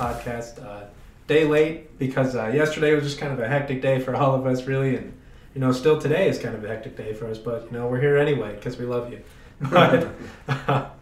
[0.00, 0.64] Podcast.
[0.64, 0.86] Uh,
[1.30, 4.44] day late because uh, yesterday was just kind of a hectic day for all of
[4.46, 5.12] us, really, and
[5.54, 7.38] you know, still today is kind of a hectic day for us.
[7.38, 9.22] But you know, we're here anyway because we love you.
[9.70, 10.96] But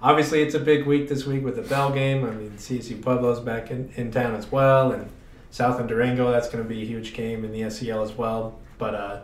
[0.00, 2.24] obviously, it's a big week this week with the Bell game.
[2.24, 5.10] I mean, CSU Pueblo's back in, in town as well, and
[5.50, 6.30] South and Durango.
[6.30, 8.58] That's going to be a huge game in the SEL as well.
[8.78, 9.20] But uh,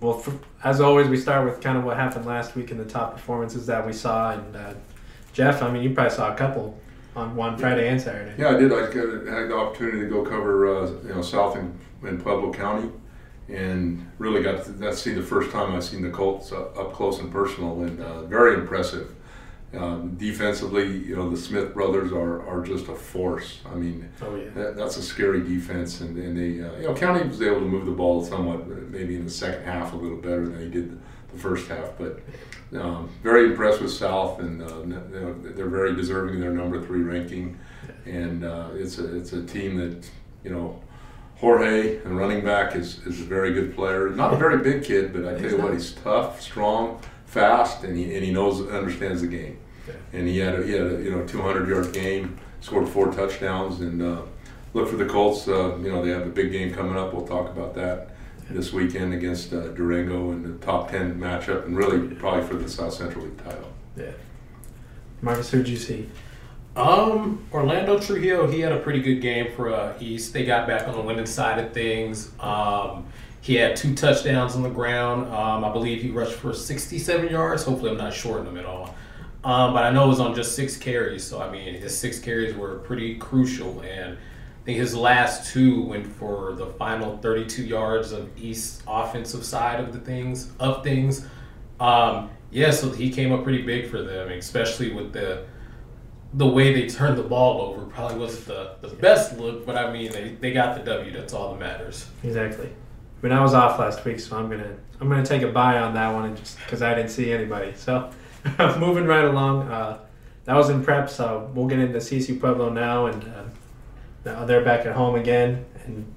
[0.00, 2.84] well, for, as always, we start with kind of what happened last week and the
[2.84, 4.32] top performances that we saw.
[4.32, 4.74] And uh,
[5.32, 6.76] Jeff, I mean, you probably saw a couple
[7.14, 8.34] on one Friday and Saturday.
[8.38, 8.72] Yeah, I did.
[8.72, 12.90] I had the opportunity to go cover, uh, you know, South in, in Pueblo County,
[13.48, 16.92] and really got to that's see the first time I've seen the Colts up, up
[16.92, 19.14] close and personal, and uh, very impressive.
[19.74, 23.60] Um, defensively, you know, the Smith brothers are, are just a force.
[23.64, 24.50] I mean, Oh yeah.
[24.50, 27.66] that, that's a scary defense, and, and they, uh, you know, County was able to
[27.66, 31.00] move the ball somewhat, maybe in the second half a little better than they did
[31.32, 31.92] the first half.
[31.98, 32.20] But
[32.78, 36.84] um, very impressed with South, and uh, you know, they're very deserving of their number
[36.84, 37.58] three ranking.
[38.06, 40.08] And uh, it's a it's a team that
[40.44, 40.80] you know.
[41.36, 44.10] Jorge, the running back, is, is a very good player.
[44.10, 47.98] Not a very big kid, but I tell you what, he's tough, strong, fast, and
[47.98, 49.58] he, and he knows understands the game.
[50.12, 53.80] And he had a, he had a you know 200 yard game, scored four touchdowns,
[53.80, 54.22] and uh,
[54.72, 55.48] look for the Colts.
[55.48, 57.12] Uh, you know they have a big game coming up.
[57.12, 58.11] We'll talk about that
[58.50, 62.68] this weekend against uh, Durango in the top 10 matchup, and really probably for the
[62.68, 63.72] South Central League title.
[63.96, 64.12] Yeah.
[65.20, 66.08] Marcus, who'd you see?
[66.74, 70.32] Um, Orlando Trujillo, he had a pretty good game for uh, East.
[70.32, 72.30] They got back on the winning side of things.
[72.40, 73.06] Um,
[73.42, 75.32] he had two touchdowns on the ground.
[75.32, 77.64] Um, I believe he rushed for 67 yards.
[77.64, 78.94] Hopefully, I'm not shorting him at all.
[79.44, 81.24] Um, but I know it was on just six carries.
[81.24, 83.80] So, I mean, his six carries were pretty crucial.
[83.80, 84.16] And
[84.62, 89.80] I think his last two went for the final 32 yards of East offensive side
[89.80, 91.26] of the things of things.
[91.80, 95.46] Um, yeah, so he came up pretty big for them, especially with the
[96.34, 97.86] the way they turned the ball over.
[97.86, 101.10] Probably wasn't the, the best look, but I mean they, they got the W.
[101.10, 102.06] That's all that matters.
[102.22, 102.66] Exactly.
[102.68, 105.78] I mean, I was off last week, so I'm gonna I'm gonna take a buy
[105.78, 107.74] on that one, and just because I didn't see anybody.
[107.74, 108.10] So,
[108.78, 109.98] moving right along, uh,
[110.44, 111.10] that was in prep.
[111.10, 113.42] So we'll get into CC Pueblo now, and uh,
[114.24, 116.12] now they're back at home again, and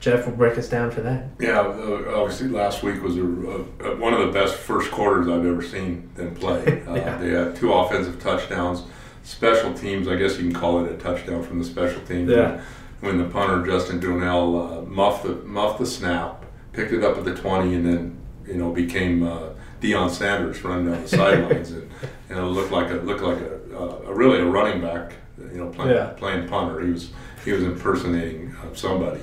[0.00, 1.26] Jeff will break us down for that.
[1.38, 5.46] Yeah, uh, obviously last week was a, a, one of the best first quarters I've
[5.46, 6.82] ever seen them play.
[6.88, 7.16] Uh, Yeah.
[7.18, 8.82] They had two offensive touchdowns,
[9.22, 10.08] special teams.
[10.08, 12.30] I guess you can call it a touchdown from the special teams.
[12.30, 12.60] Yeah.
[13.00, 17.24] When the punter Justin Dunell uh, muffed the muffed the snap, picked it up at
[17.24, 18.16] the twenty, and then
[18.46, 19.48] you know became uh,
[19.80, 21.90] Deion Sanders running down the sidelines, and
[22.28, 25.14] you know looked like a looked like a, uh, a really a running back.
[25.36, 26.06] You know, playing Yeah.
[26.16, 26.80] playing punter.
[26.84, 27.10] He was
[27.44, 29.20] he was impersonating uh, somebody.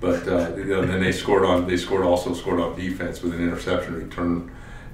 [0.00, 1.66] But uh, then they scored on.
[1.66, 4.50] They scored also scored on defense with an interception return,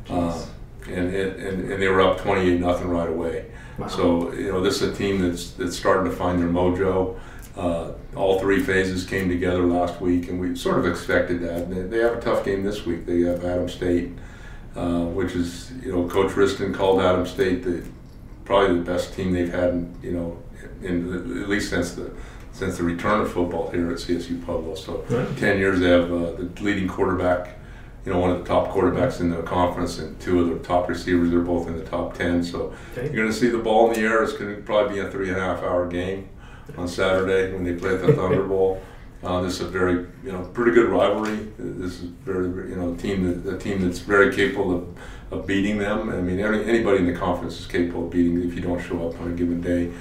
[0.09, 0.45] uh,
[0.89, 3.47] and, it, and and they were up twenty eight nothing right away.
[3.79, 3.89] Wow.
[3.89, 7.19] So you know this is a team that's that's starting to find their mojo.
[7.57, 11.69] Uh, all three phases came together last week, and we sort of expected that.
[11.69, 13.05] They, they have a tough game this week.
[13.05, 14.13] They have Adams State,
[14.77, 17.83] uh, which is you know Coach Wristen called Adams State the
[18.45, 19.71] probably the best team they've had.
[19.71, 20.43] In, you know,
[20.81, 22.13] in, at least since the
[22.53, 24.75] since the return of football here at CSU Pueblo.
[24.75, 25.37] So Right.
[25.37, 27.59] ten years they have uh, the leading quarterback,
[28.05, 30.89] you know, one of the top quarterbacks in the conference, and two of the top
[30.89, 31.31] receivers.
[31.31, 32.43] They're both in the top ten.
[32.45, 33.07] So Okay.
[33.07, 34.23] you're going to see the ball in the air.
[34.23, 36.29] It's going to probably be a three and a half hour game
[36.77, 38.81] on Saturday when they play at the Thunder Bowl.
[39.25, 41.37] Uh, this is a very, you know, pretty good rivalry.
[41.57, 44.89] This is very, very, you know, a team that a team that's very capable of,
[45.31, 46.09] of beating them.
[46.11, 49.09] I mean, any, anybody in the conference is capable of beating if you don't show
[49.09, 49.93] up on a given day.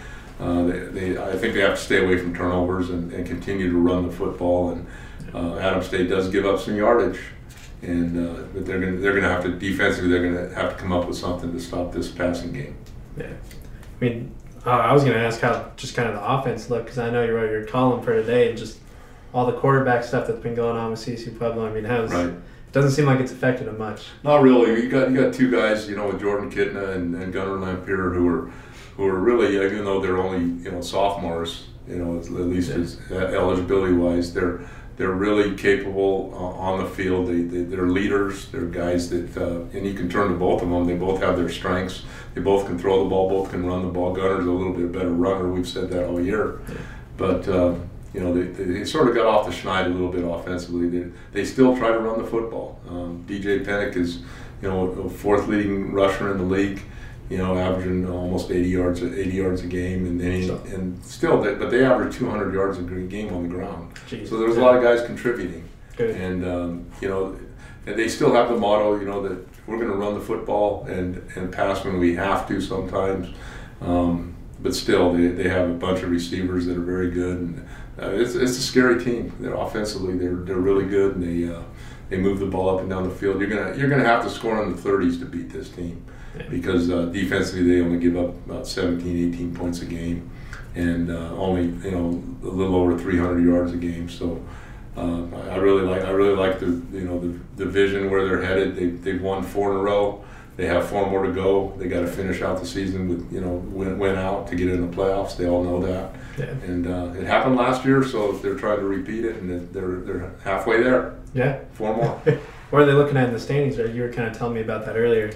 [0.42, 3.70] Uh, they, they, I think they have to stay away from turnovers and, and continue
[3.72, 4.72] to run the football.
[4.72, 4.88] And
[5.36, 7.20] uh, Adams State does give up some yardage,
[7.84, 10.56] and uh, but they're going to they're going to have to defensively they're going to
[10.56, 12.76] have to come up with something to stop this passing game.
[13.18, 13.28] Yeah.
[13.28, 14.34] I mean,
[14.66, 17.24] I was going to ask how just kind of the offense looked because I know
[17.24, 18.80] you wrote your column for today and just
[19.34, 21.68] all the quarterback stuff that's been going on with CC Pueblo.
[21.68, 22.26] I mean, how's Right.
[22.28, 24.08] it doesn't seem like it's affected him much.
[24.24, 24.82] Not really.
[24.84, 28.14] You got you got two guys, you know, with Jordan Kidna and, and Gunnar Lampier,
[28.14, 28.52] who are
[28.96, 32.76] who are really, even though they're only you know sophomores, you know, at least Yeah.
[32.78, 34.62] as eligibility wise, they're
[34.98, 37.28] they're really capable uh, on the field.
[37.28, 38.50] They, they they're leaders.
[38.50, 40.86] They're guys that, uh, and you can turn to both of them.
[40.86, 42.04] They both have their strengths.
[42.36, 43.30] They both can throw the ball.
[43.30, 44.14] Both can run the ball.
[44.14, 45.48] Gunner's a little bit better runner.
[45.50, 46.62] We've said that all year,
[47.18, 47.48] but.
[47.48, 47.76] Uh,
[48.14, 50.90] you know, they, they, sort of got off the schneid a little bit offensively.
[50.90, 52.78] They, they still try to run the football.
[52.90, 54.18] Um, DJ Pennick is,
[54.62, 56.82] you know, a fourth leading rusher in the league.
[57.32, 61.42] You know, averaging almost 80 yards, 80 yards a game, and then So- and still,
[61.42, 63.94] they, but they average 200 yards a game on the ground.
[64.26, 65.64] So there's a lot of guys contributing,
[65.96, 66.14] Good.
[66.18, 67.38] and um, you know,
[67.88, 70.86] and they still have the motto, you know, that we're going to run the football
[70.90, 73.30] and and pass when we have to sometimes.
[73.82, 77.68] Um, but still, they, they have a bunch of receivers that are very good, and
[77.98, 79.32] uh, it's, it's a scary team.
[79.40, 81.62] They're offensively, they're they're really good, and they uh,
[82.10, 83.40] they move the ball up and down the field.
[83.40, 86.12] You're gonna you're gonna have to score in the 30s to beat this team, Yeah.
[86.50, 90.30] Because uh, defensively they only give up about 17, 18 points a game,
[90.76, 94.10] and uh, only you know a little over 300 yards a game.
[94.10, 94.44] So.
[94.98, 96.04] Uh, I really like.
[96.04, 98.76] I really like the you know the, the vision where they're headed.
[98.76, 100.22] They they've won four in a row.
[100.58, 101.74] They have four more to go.
[101.78, 104.68] They got to finish out the season with you know win, win out to get
[104.68, 105.38] in the playoffs.
[105.38, 106.48] They all know that, Yeah.
[106.70, 108.04] and uh, it happened last year.
[108.04, 111.16] So they're trying to repeat it, and they're they're halfway there.
[111.34, 111.60] Yeah.
[111.72, 112.22] Four more.
[112.70, 113.78] What are they looking at in the standings?
[113.80, 113.90] Right?
[113.94, 115.32] You were kind of telling me about that earlier.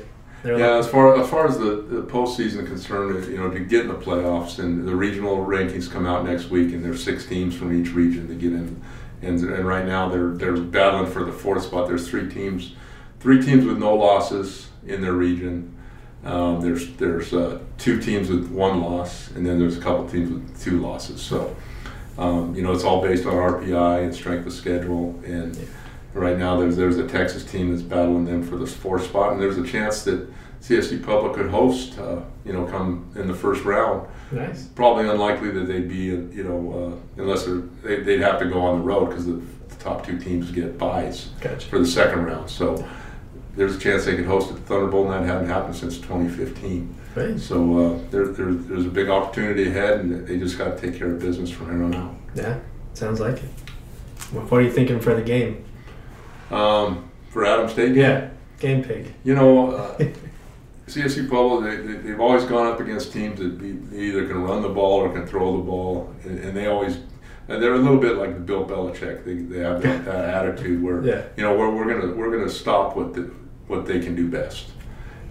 [0.46, 3.60] They're Yeah, like- as far as far as the, the postseason concerned, you know, to
[3.60, 7.26] get in the playoffs, and the regional rankings come out next week, and there's six
[7.26, 8.80] teams from each region to get in,
[9.24, 11.88] and and right now they're they're battling for the fourth spot.
[11.88, 12.76] There's three teams,
[13.20, 15.74] three teams with no losses in their region.
[16.24, 20.30] Um, there's there's uh, two teams with one loss, and then there's a couple teams
[20.32, 21.22] with two losses.
[21.22, 21.56] So,
[22.20, 25.64] um, you know, it's all based on RPI and strength of schedule, and Yeah.
[26.16, 29.42] Right now there's there's a Texas team that's battling them for this fourth spot, and
[29.42, 30.26] there's a chance that
[30.62, 34.08] CSU Pueblo could host, uh, you know, come in the first round.
[34.32, 34.66] nice.
[34.68, 38.46] Probably unlikely that they'd be, uh, you know, uh, unless they're, they, they'd have to
[38.46, 41.68] go on the road because the, the top two teams get buys Gotcha.
[41.68, 42.50] for the second round.
[42.50, 42.88] So
[43.56, 45.98] there's a chance they could host at the Thunder Bowl, and that hadn't happened since
[45.98, 46.96] 2015.
[47.14, 47.40] Great.
[47.40, 50.98] So uh, there, there, there's a big opportunity ahead, and they just got to take
[50.98, 52.16] care of business from here on out.
[52.34, 52.60] Yeah.
[52.94, 53.50] Sounds like it.
[54.32, 55.64] What are you thinking for the game?
[56.52, 58.30] Um, for Adams State, Yeah.
[58.60, 59.14] Game pig.
[59.24, 59.98] You know, uh,
[60.88, 64.42] CSU Pueblo, they, they, they've always gone up against teams that be, they either can
[64.44, 66.98] run the ball or can throw the ball, and, and they always,
[67.48, 69.26] and they're a little bit like Bill Belichick.
[69.26, 71.24] They, they have that, that attitude where, Yeah.
[71.36, 73.24] you know, we're, we're gonna we're gonna stop what the,
[73.68, 74.68] what they can do best,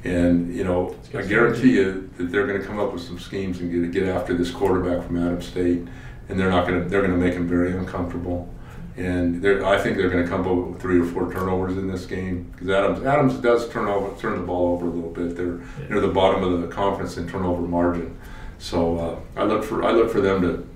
[0.02, 3.70] and you know, I guarantee you that they're gonna come up with some schemes and
[3.93, 5.87] get get after this quarterback from Adams State,
[6.28, 8.52] and they're not gonna they're gonna make him very uncomfortable.
[8.96, 12.06] And I think they're going to come up with three or four turnovers in this
[12.06, 15.37] game because Adams Adams does turn over turn the ball over a little bit.
[15.37, 18.17] They're they're the bottom of the conference in turnover margin.
[18.58, 20.67] So uh, I look for I look for them to,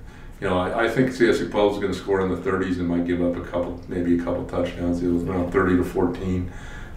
[0.41, 2.89] you know, I, I think CSU Pueblo is going to score in the 30s and
[2.89, 5.01] might give up a couple maybe a couple touchdowns.
[5.01, 6.53] It was around 30 to 14.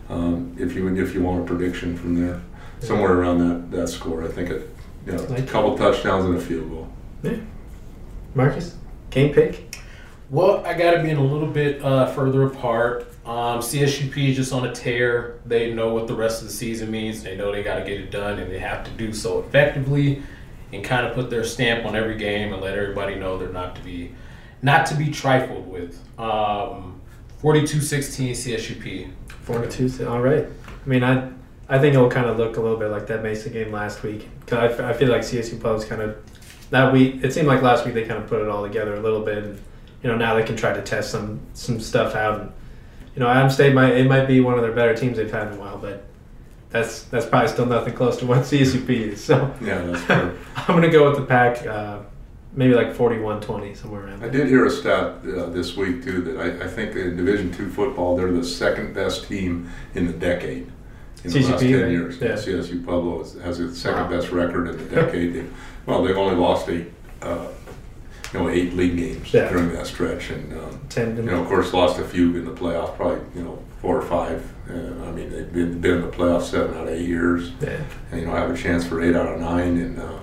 [0.09, 2.41] Um, if you if you want a prediction from there,
[2.79, 4.75] somewhere around that that score, I think it,
[5.05, 6.89] you know, a couple touchdowns and a field goal.
[7.21, 7.37] Yeah.
[8.33, 8.75] Marcus?
[9.11, 9.70] Game pig?
[10.31, 13.01] Well, I got to be in a little bit uh, further apart.
[13.25, 15.41] Um, CSUP is just on a tear.
[15.45, 17.21] They know what the rest of the season means.
[17.21, 20.23] They know they got to get it done, and they have to do so effectively,
[20.71, 23.75] and kind of put their stamp on every game and let everybody know they're not
[23.75, 24.15] to be,
[24.61, 25.99] not to be trifled with.
[26.17, 27.01] Um,
[27.43, 29.11] 42-16 CSUP.
[29.41, 30.07] 42.
[30.07, 30.47] All right.
[30.65, 31.29] I mean, I
[31.67, 34.29] I think it'll kind of look a little bit like that Mesa game last week.
[34.45, 36.15] Cause I feel like CSU Pub's kind of
[36.69, 37.21] that week.
[37.21, 39.37] It seemed like last week they kind of put it all together a little bit,
[39.39, 39.59] and
[40.03, 42.39] you know now they can try to test some some stuff out.
[42.41, 42.51] And
[43.15, 45.47] you know, Adams State might it might be one of their better teams they've had
[45.47, 46.05] in a while, but
[46.69, 49.23] that's that's probably still nothing close to what CSUP is.
[49.23, 50.33] So Yeah, that's fair.
[50.55, 51.65] I'm gonna go with the pack.
[51.65, 51.99] Uh,
[52.53, 54.21] maybe like 41-20 somewhere around.
[54.25, 57.49] I did hear a stat uh, this week too that I, I think in Division
[57.51, 60.69] two football they're the second best team in the decade
[61.23, 61.91] in the last CCP, ten right?
[61.91, 62.17] years.
[62.19, 62.33] Yeah.
[62.33, 64.09] CSU Pueblo is, has the second Wow.
[64.09, 65.33] best record in the decade.
[65.33, 65.45] they,
[65.85, 66.91] well, they've only lost eight,
[67.21, 67.47] uh,
[68.33, 69.49] you know, eight league games Yeah.
[69.49, 71.15] during that stretch, and um, Ten.
[71.17, 74.01] you know, of course, lost a few in the playoffs, probably you know four or
[74.03, 74.41] five.
[74.69, 74.73] Uh,
[75.07, 77.81] I mean, they've been, been in the playoffs seven out of eight years yeah.
[78.11, 80.19] and you know have a chance for eight out of nine, and uh,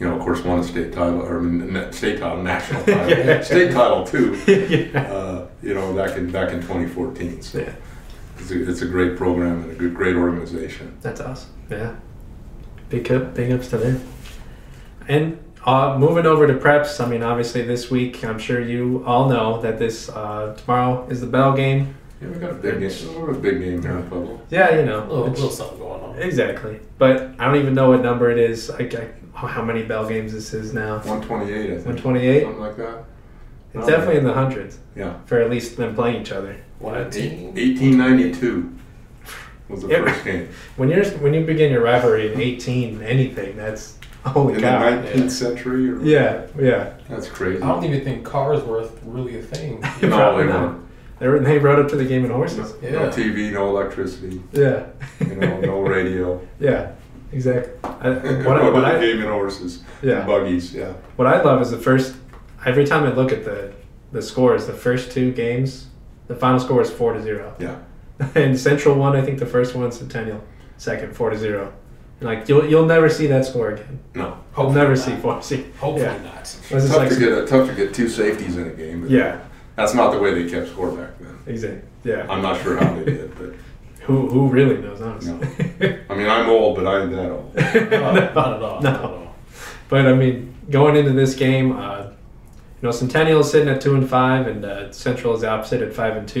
[0.00, 2.82] you know of course won a state title or I mean, na- state title, national
[2.86, 3.40] title, Yeah.
[3.42, 4.34] state title too.
[4.92, 5.02] yeah.
[5.12, 7.42] Uh, you know back in back in 2014.
[7.42, 7.72] So Yeah.
[8.38, 10.96] it's a, it's a great program and a good great organization.
[11.00, 11.50] That's awesome.
[11.70, 11.94] Yeah.
[12.88, 14.02] Big up, big ups to them.
[15.08, 19.28] And uh, moving over to preps, I mean, obviously this week, I'm sure you all
[19.28, 21.94] know that this uh, tomorrow is the Bell game.
[22.20, 23.20] Yeah, we got a big game.
[23.20, 24.40] We're a big game here in Pueblo.
[24.50, 25.00] Yeah, you know.
[25.04, 26.18] A little, little something going on.
[26.18, 26.80] Exactly.
[26.98, 28.68] But I don't even know what number it is.
[28.70, 30.96] Like, I, how many Bell games this is now.
[30.98, 31.86] 128, I think.
[31.86, 32.42] 128?
[32.42, 33.04] Something like that.
[33.74, 35.16] It's definitely in the hundreds Yeah.
[35.26, 36.56] for at least them playing each other.
[36.78, 37.54] One Eight- team.
[37.54, 38.72] 1892
[39.68, 40.04] was the Yep.
[40.06, 44.54] first game When you're when you begin your rivalry in 18 anything, that's Oh holy
[44.54, 44.90] in cow.
[44.90, 45.90] the 19th century.
[45.90, 46.94] Or, Yeah, yeah.
[47.08, 47.62] that's crazy.
[47.62, 49.80] I don't even think cars were really a thing.
[50.02, 50.78] No, Probably they not.
[51.18, 52.74] They, were, they rode up to the game in horses.
[52.82, 53.10] No Yeah.
[53.10, 54.86] TV, no electricity, Yeah.
[55.20, 56.40] you know, no radio.
[56.58, 56.92] Yeah,
[57.32, 57.72] exactly.
[57.84, 57.88] I,
[58.44, 60.24] what, I, Go what, the I, game in horses, yeah.
[60.26, 60.74] buggies.
[60.74, 60.92] Yeah.
[61.16, 62.16] what I love is the first.
[62.66, 63.72] Every time I look at the
[64.12, 65.88] the scores, the first two games,
[66.28, 67.54] the final score is four to zero.
[67.58, 67.76] Yeah.
[68.34, 69.14] And Central won.
[69.16, 69.92] I think the first one.
[69.92, 70.42] Centennial
[70.78, 71.72] second, four to zero.
[72.20, 73.98] Like you'll you'll never see that score again.
[74.14, 74.98] No, You'll Hopefully never not.
[74.98, 75.72] see Forsey.
[75.76, 76.22] Hopefully Yeah.
[76.22, 76.44] not.
[76.70, 79.02] This tough like to get a, tough to get two safeties in a game.
[79.02, 79.40] But yeah,
[79.76, 81.36] that's not the way they kept score back then.
[81.46, 81.80] exactly.
[82.04, 82.26] Yeah.
[82.28, 83.54] I'm not sure how they did, but
[84.02, 85.32] Who who really knows, honestly.
[86.10, 87.54] I mean, I'm old, but I ain't that old.
[87.90, 88.80] No, not at all.
[88.82, 88.90] No.
[88.90, 89.34] Not at all.
[89.88, 92.10] But I mean, going into this game, uh, you
[92.82, 95.94] know, Centennial is sitting at two and five, and uh, Central is the opposite at
[95.94, 96.40] five and two.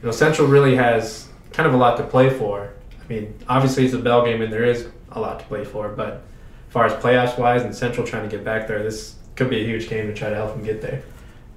[0.00, 2.70] You know, Central really has kind of a lot to play for.
[3.10, 5.88] I mean, obviously it's a bell game, and there is a lot to play for.
[5.88, 6.22] But
[6.68, 9.60] as far as playoffs wise, and Central trying to get back there, this could be
[9.60, 11.02] a huge game to try to help them get there.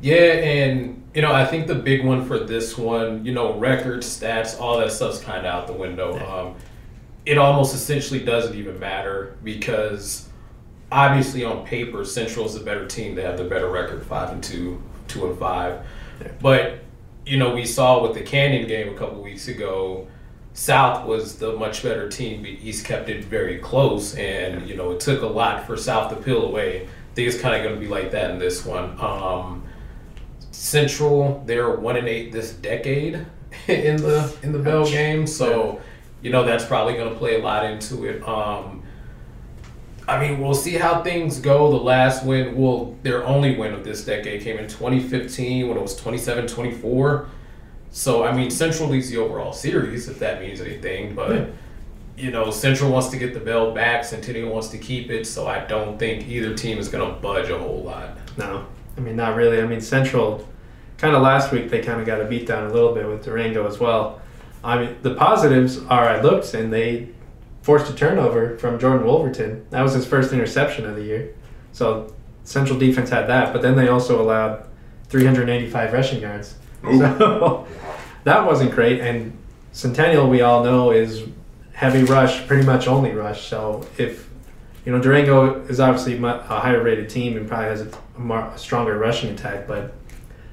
[0.02, 4.08] Yeah, and you know, I think the big one for this one, you know, records,
[4.08, 6.18] stats, all that stuff's kind of out the window.
[6.28, 6.56] Um,
[7.26, 10.28] it almost essentially doesn't even matter because
[10.92, 13.14] obviously on paper, Central is the better team.
[13.14, 15.86] They have the better record, five and two, two and five.
[16.20, 16.32] Yeah.
[16.42, 16.80] But
[17.28, 20.08] you know, we saw with the Canyon game a couple weeks ago.
[20.54, 24.92] South was the much better team, but East kept it very close, and you know
[24.92, 26.84] it took a lot for South to peel away.
[26.84, 29.00] I think it's kind of going to be like that in this one.
[29.00, 29.64] Um,
[30.52, 33.26] Central, they're one and eight this decade
[33.68, 35.82] in the in the Bell game, so
[36.22, 38.28] you know that's probably going to play a lot into it.
[38.28, 38.84] Um,
[40.08, 41.72] I mean, we'll see how things go.
[41.72, 45.82] The last win, well, their only win of this decade came in 2015 when it
[45.82, 47.26] was 27-24.
[47.94, 51.32] So I mean, Central leads the overall series if that means anything, but.
[51.32, 51.46] Yeah.
[52.16, 54.04] You know, Central wants to get the bell back.
[54.04, 57.50] Centennial wants to keep it, so I don't think either team is going to budge
[57.50, 58.16] a whole lot.
[58.38, 59.60] No, I mean not really.
[59.60, 60.48] I mean Central,
[61.00, 63.26] kind of last week they kind of got a beat down a little bit with
[63.26, 64.22] Durango as well.
[64.64, 67.10] I mean the positives are I looked and they
[67.64, 69.66] forced a turnover from Jordan Wolverton.
[69.72, 71.34] That was his first interception of the year.
[71.72, 74.68] So Central defense had that, but then they also allowed
[75.08, 76.58] 385 rushing yards.
[76.84, 77.68] So
[78.24, 79.00] that wasn't great.
[79.00, 79.38] And
[79.72, 81.24] Centennial, we all know, is
[81.74, 83.48] heavy rush, pretty much only rush.
[83.48, 84.30] So if
[84.86, 88.58] you know Durango is obviously a higher rated team and probably has a, more, a
[88.58, 89.94] stronger rushing attack, but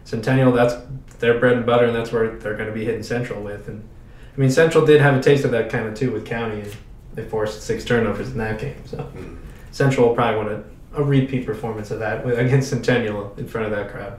[0.04, 0.74] Centennial that's
[1.18, 3.68] their bread and butter, and that's where they're going to be hitting Central with.
[3.68, 3.86] And
[4.34, 6.76] I mean Central did have a taste of that kind of too with County, and
[7.14, 8.82] they forced six turnovers in that game.
[8.86, 9.36] So hmm.
[9.70, 13.66] Central will probably want a, a repeat performance of that with- against Centennial in front
[13.66, 14.18] of that crowd.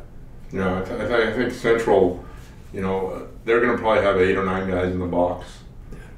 [0.54, 2.24] No, I, th- I, th- I think Central,
[2.74, 5.48] you know, uh, they're going to probably have eight or nine guys in the box,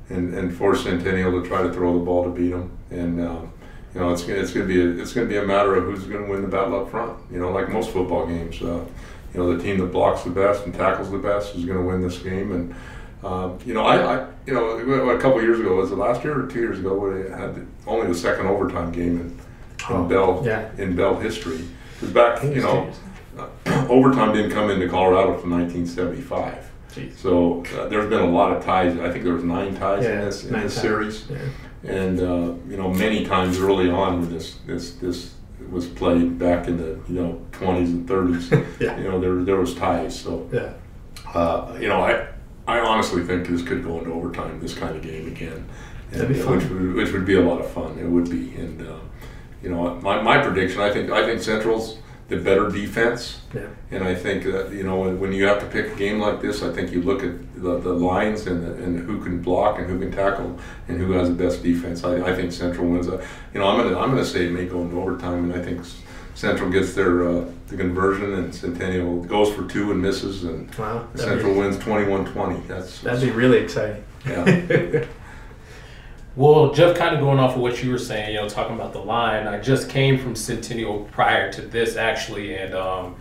[0.10, 2.72] and, and force Centennial to try to throw the ball to beat them.
[2.90, 3.52] And um,
[3.94, 5.86] you know, it's it's going to be a, it's going to be a matter of
[5.86, 7.18] who's going to win the battle up front.
[7.32, 8.84] You know, like most football games, uh,
[9.34, 11.84] you know, the team that blocks the best and tackles the best is going to
[11.86, 12.52] win this game.
[12.52, 12.76] And
[13.24, 14.78] um, you know, I, I you know,
[15.12, 17.66] a couple years ago was it last year or two years ago they had the,
[17.88, 19.40] only the second overtime game in, in
[19.90, 20.70] Oh, Bell yeah.
[20.78, 21.66] in Bell history.
[21.94, 22.92] Because back, you know.
[23.90, 26.72] overtime didn't come into Colorado from 1975.
[26.94, 27.18] Jeez.
[27.18, 28.98] So uh, there's been a lot of ties.
[29.00, 31.38] I think there was nine ties in Yeah, this in this series, Yeah.
[31.92, 35.34] and uh, you know many times early on when this this this
[35.72, 38.66] was played back in the you know 20s and 30s.
[38.80, 38.98] Yeah.
[38.98, 40.20] You know there there was ties.
[40.20, 40.74] So Yeah.
[41.34, 42.28] uh, you know I
[42.68, 44.60] I honestly think this could go into overtime.
[44.60, 45.66] This kind of game again,
[46.12, 47.98] and, uh, which would which would be a lot of fun.
[47.98, 49.00] It would be, and uh,
[49.64, 50.80] you know my, my prediction.
[50.80, 51.98] I think I think Central's
[52.38, 53.42] the better defense.
[53.54, 53.68] Yeah.
[53.92, 56.42] And I think that you know when, when you have to pick a game like
[56.42, 59.80] this, I think you look at the, the lines and, the, and who can block
[59.80, 62.04] and who can tackle and who has the best defense.
[62.04, 63.08] I, I think Central wins.
[63.08, 65.64] Uh, you know I'm gonna I'm gonna say it may go into overtime, and I
[65.64, 65.86] think
[66.36, 71.08] Central gets their uh, the conversion, and Centennial goes for two and misses, and Wow.
[71.16, 72.68] Central be, wins 21-20.
[72.68, 74.04] That's that'd be really exciting.
[74.26, 75.06] yeah.
[76.36, 78.92] Well, Jeff, kind of going off of what you were saying, you know, talking about
[78.92, 79.46] the line.
[79.48, 83.16] I just came from Centennial prior to this, actually, and um,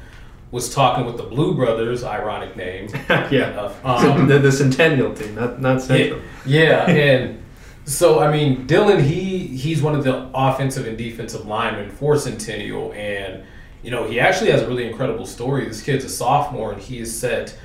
[0.51, 2.89] was talking with the Blue Brothers, ironic name.
[3.09, 3.73] yeah.
[3.85, 6.21] Um, the, the Centennial team, not not Central.
[6.47, 7.43] Yeah, and
[7.85, 12.93] so I mean, Dylan, he he's one of the offensive and defensive linemen for Centennial,
[12.93, 13.45] and
[13.83, 15.67] you know he actually has a really incredible story.
[15.67, 17.59] This kid's a sophomore, and he is set.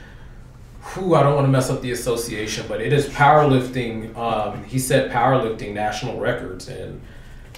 [0.93, 4.15] Who I don't want to mess up the association, but it is powerlifting.
[4.17, 7.01] Um, he set powerlifting national records, and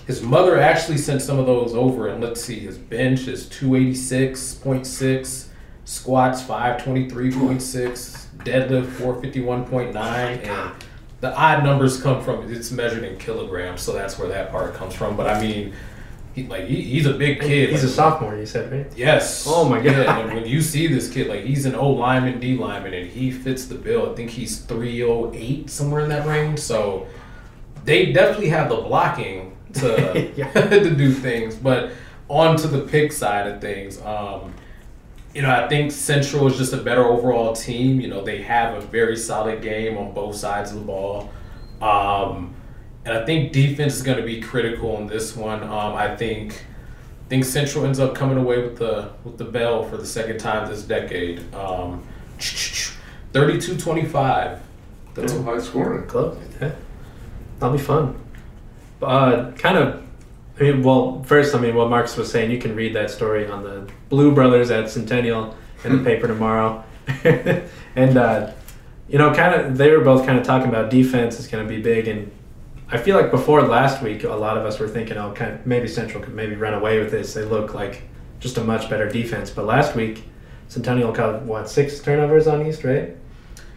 [0.07, 2.07] his mother actually sent some of those over.
[2.07, 5.49] And let's see, his bench is two eighty six point six,
[5.85, 10.71] squats five twenty three point six, deadlift four fifty one point nine, and
[11.21, 14.93] the odd numbers come from it's measured in kilograms, so that's where that part comes
[14.93, 15.15] from.
[15.15, 15.73] But I mean,
[16.43, 17.69] he, like he, he's a big kid.
[17.69, 18.91] He's a sophomore, you said, right?
[18.97, 19.45] Yes.
[19.47, 20.25] Oh my Yeah, God.
[20.25, 23.31] and when you see this kid, like he's an O lineman, D lineman, and he
[23.31, 24.11] fits the bill.
[24.11, 26.59] I think he's three oh eight somewhere in that range.
[26.59, 27.07] So
[27.85, 30.51] they definitely have the blocking to Yeah.
[30.51, 31.55] to do things.
[31.55, 31.91] But
[32.27, 34.53] on to the pick side of things, um,
[35.33, 37.99] you know, I think Central is just a better overall team.
[38.01, 41.29] You know, they have a very solid game on both sides of the ball.
[41.81, 42.55] Um,
[43.09, 45.63] and I think defense is going to be critical in this one.
[45.63, 49.83] Um, I think I think Central ends up coming away with the with the bell
[49.83, 51.39] for the second time this decade.
[51.55, 54.59] Um, 32-25.
[55.15, 56.05] That's a high scoring.
[56.07, 56.37] Close.
[56.61, 56.73] Yeah.
[57.57, 58.21] That'll be fun.
[59.01, 60.03] Uh, kind of.
[60.59, 63.47] I mean, well, first, I mean, what Marcus was saying, you can read that story
[63.47, 66.83] on the Blue Brothers at Centennial in the paper tomorrow.
[67.23, 68.51] and, uh,
[69.07, 71.73] you know, kind of, they were both kind of talking about defense is going to
[71.73, 72.07] be big.
[72.07, 72.31] And
[72.91, 75.65] I feel like before last week, a lot of us were thinking, oh, kind of,
[75.65, 77.33] maybe Central could maybe run away with this.
[77.33, 78.03] They look like
[78.39, 79.49] just a much better defense.
[79.51, 80.23] But last week,
[80.69, 83.15] Centennial got, what, six turnovers on East, right?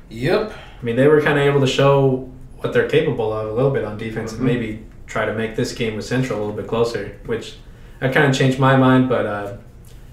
[0.08, 0.52] Yep.
[0.52, 3.70] I mean, they were kind of able to show what they're capable of a little
[3.70, 4.36] bit on defense Mhm.
[4.36, 7.56] and maybe try to make this game with Central a little bit closer, which
[8.00, 9.08] that kind of changed my mind.
[9.08, 9.52] But, uh,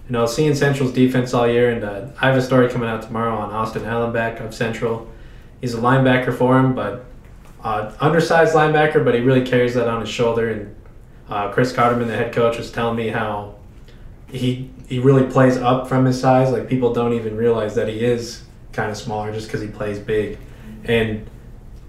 [0.08, 3.02] you know, seeing Central's defense all year, and uh, I have a story coming out
[3.04, 5.08] tomorrow on Austin Allenback of Central.
[5.62, 7.06] He's a linebacker for him, but
[7.64, 10.50] uh, undersized linebacker, but he really carries that on his shoulder.
[10.50, 10.76] And
[11.30, 13.56] uh, Chris Carterman, the head coach, was telling me how
[14.32, 16.52] he he really plays up from his size.
[16.52, 20.00] Like people don't even realize that he is kind of smaller just because he plays
[20.00, 20.38] big.
[20.86, 21.28] And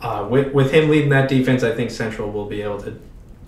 [0.01, 3.01] uh, with with him leading that defense, I think Central will be able to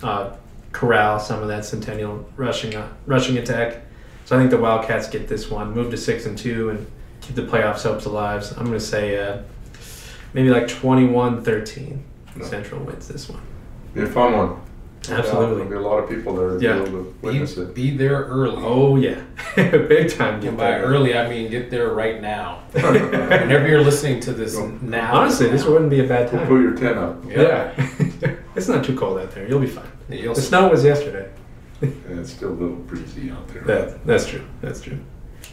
[0.02, 0.36] uh,
[0.72, 3.82] corral some of that Centennial rushing uh, rushing attack.
[4.24, 6.86] So I think the Wildcats get this one, move to six and two, and
[7.20, 8.44] keep the playoffs hopes alive.
[8.44, 9.42] So I'm going to say uh,
[10.32, 11.98] maybe like 21-13.
[12.36, 12.44] No.
[12.44, 13.40] Central wins this one.
[13.94, 14.56] Be a fun one.
[15.08, 15.54] Yeah, Absolutely.
[15.56, 16.74] there'll be a lot of people there to Yeah.
[16.74, 17.74] be able to witness Be, it.
[17.74, 18.62] be there early.
[18.64, 19.20] Oh yeah,
[19.56, 20.34] big time.
[20.34, 20.82] And Get by there.
[20.84, 22.60] early, I mean get there right now.
[22.72, 24.68] Whenever you're listening to this Go.
[24.80, 25.12] now.
[25.14, 26.48] Honestly, this wouldn't be a bad We'll time.
[26.48, 27.24] put your tent up.
[27.28, 27.72] Yeah,
[28.54, 29.48] it's not too cold out there.
[29.48, 29.90] You'll be fine.
[30.08, 31.28] You'll The snow was yesterday.
[31.80, 33.62] And it's still a little breezy out there.
[33.62, 34.44] That, that's true.
[34.60, 35.00] That's true.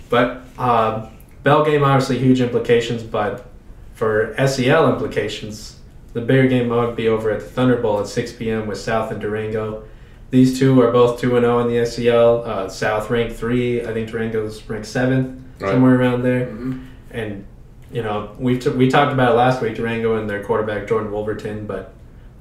[0.10, 1.10] But um,
[1.42, 3.48] Bell game obviously huge implications, but
[3.96, 5.79] for SEL implications,
[6.14, 8.68] the bigger game would be over at the Thunder Bowl at 6 p.m.
[8.68, 9.84] with South and Durango.
[10.32, 12.44] These two are both 2 and 0 in the SEL.
[12.46, 13.86] Uh, South ranked 3.
[13.86, 15.72] I think Durango's ranked 7th, Right.
[15.72, 16.46] somewhere around there.
[16.48, 16.82] Mhm.
[17.12, 17.46] And,
[17.92, 21.12] you know, we t- we talked about it last week, Durango and their quarterback, Jordan
[21.12, 21.94] Wolverton, but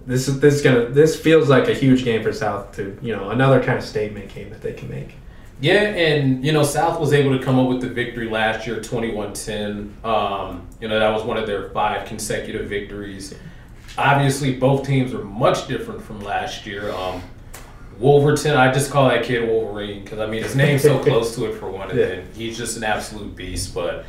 [0.06, 3.14] this is this is gonna this feels like a huge game for South to you
[3.16, 5.14] know another kind of statement game that they can make.
[5.60, 8.76] Yeah, and you know, South was able to come up with the victory last year,
[8.80, 9.90] 21-10.
[10.04, 13.34] Um, you know, that was one of their five consecutive victories.
[13.96, 16.90] Obviously, both teams are much different from last year.
[16.92, 17.22] Um,
[17.98, 21.46] Wolverton, I just call that kid Wolverine because I mean his name's so close to
[21.46, 22.20] it for one, and Yeah.
[22.34, 23.74] he's just an absolute beast.
[23.74, 24.04] But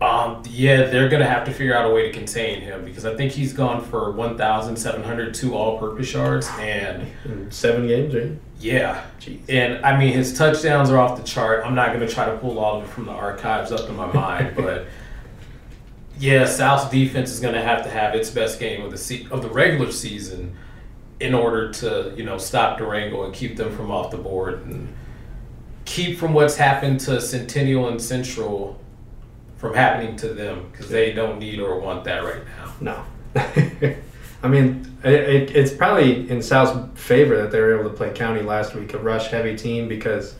[0.00, 3.14] um, yeah, they're gonna have to figure out a way to contain him because I
[3.14, 8.32] think he's gone for 1,702 all-purpose yards, and In seven games, right?
[8.58, 9.40] yeah, Jeez.
[9.50, 11.62] and I mean, his touchdowns are off the chart.
[11.66, 13.96] I'm not going to try to pull all of it from the archives up in
[13.96, 14.86] my mind, but
[16.18, 19.26] yeah, South's defense is going to have to have its best game of the se-
[19.30, 20.56] of the regular season
[21.20, 24.94] in order to you know stop Durango and keep them from off the board and
[25.84, 28.78] keep from what's happened to Centennial and Central
[29.56, 32.74] from happening to them because they don't need or want that right now.
[32.80, 33.04] No.
[34.42, 38.12] I mean, it, it, it's probably in South's favor that they were able to play
[38.12, 40.36] County last week, a rush heavy team, because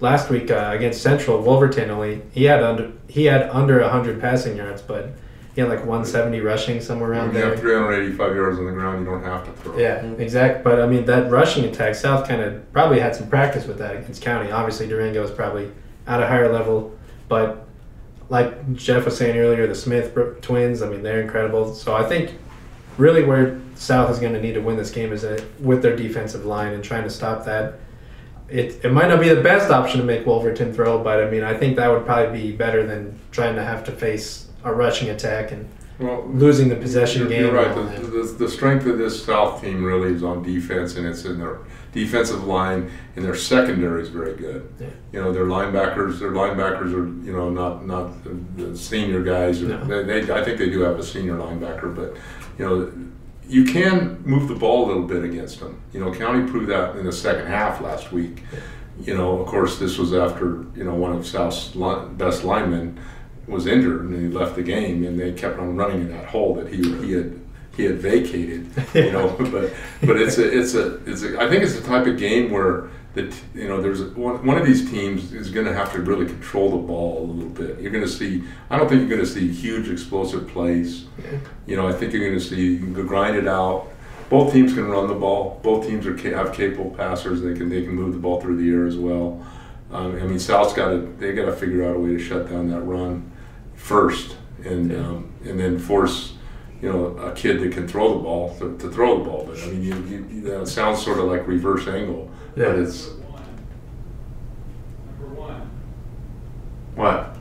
[0.00, 4.56] last week uh, against Central, Wolverton only he had under he had under hundred passing
[4.56, 5.10] yards, but
[5.54, 7.50] he had like 170 rushing somewhere around When you there.
[7.50, 9.76] have 385 yards on the ground, you don't have to throw.
[9.76, 10.62] Yeah, exact.
[10.62, 13.96] But I mean, that rushing attack, South kind of probably had some practice with that
[13.96, 14.50] against County.
[14.52, 15.70] Obviously, Durango is probably
[16.06, 16.96] at a higher level,
[17.28, 17.66] but
[18.28, 21.74] like Jeff was saying earlier, the Smith twins, I mean, they're incredible.
[21.74, 22.38] So I think
[22.96, 25.24] really where South is going to need to win this game is
[25.58, 27.74] with their defensive line and trying to stop that.
[28.50, 31.44] It, it might not be the best option to make Wolverton throw, but I mean,
[31.44, 35.10] I think that would probably be better than trying to have to face a rushing
[35.10, 35.68] attack and
[36.00, 37.42] Well, losing the possession you're, game.
[37.44, 37.74] You're right.
[37.74, 41.38] The, the, the strength of this South team really is on defense, and it's in
[41.38, 41.58] their
[41.92, 44.72] defensive line, and their secondary is very good.
[44.80, 44.88] Yeah.
[45.12, 48.30] You know, their linebackers, their linebackers are you know not not the,
[48.62, 49.62] the senior guys.
[49.62, 49.84] Or, No.
[49.84, 52.16] they, they, I think they do have a senior linebacker, but
[52.58, 52.92] you know.
[53.50, 55.82] You can move the ball a little bit against them.
[55.92, 58.44] You know, County proved that in the second half last week.
[59.00, 61.74] You know, of course, this was after you know one of South's
[62.12, 63.00] best linemen
[63.48, 66.54] was injured and he left the game, and they kept on running in that hole
[66.54, 67.40] that he he had
[67.80, 68.66] he had vacated.
[68.94, 69.72] You know, but
[70.06, 72.88] but it's a it's a it's a I think it's the type of game where
[73.14, 76.00] that you know there's a, one one of these teams is going to have to
[76.00, 77.80] really control the ball a little bit.
[77.80, 81.06] You're going to see I don't think you're going to see huge explosive plays.
[81.66, 83.88] You know, I think you're going to see you can grind it out.
[84.28, 85.58] Both teams can run the ball.
[85.62, 87.42] Both teams are have capable passers.
[87.42, 89.44] They can they can move the ball through the air as well.
[89.90, 92.48] Um, I mean, South's got to they got to figure out a way to shut
[92.48, 93.28] down that run
[93.74, 94.98] first, and Yeah.
[94.98, 96.34] um, and then force
[96.82, 99.44] you know, a kid that can throw the ball to, to throw the ball.
[99.46, 102.66] But I mean, you, you, you know, it sounds sort of like reverse angle, Yeah.
[102.70, 103.10] but it's
[106.94, 107.36] what?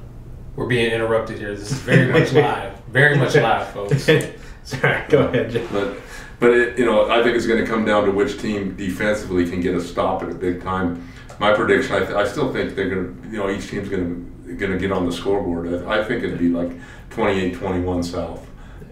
[0.55, 1.55] We're being interrupted here.
[1.55, 2.79] This is very much live.
[2.89, 4.03] Very much live, folks.
[4.63, 5.51] Sorry, go ahead.
[5.51, 5.71] Jeff.
[5.71, 5.97] But
[6.39, 9.49] but it, you know, I think it's going to come down to which team defensively
[9.49, 11.07] can get a stop at a big time.
[11.39, 14.05] My prediction, I, th- I still think they're going to, you know, each team's going
[14.45, 15.85] to going to get on the scoreboard.
[15.85, 16.71] I, I think it'd be like
[17.11, 18.48] 28-21 South.